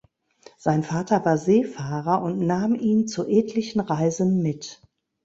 [0.57, 4.81] Sein Vater war Seefahrer und nahm ihn zu etlichen Reisen mit.